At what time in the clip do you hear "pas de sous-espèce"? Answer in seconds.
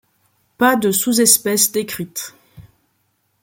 0.57-1.71